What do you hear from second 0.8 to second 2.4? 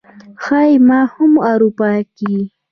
ما هم اروپا کې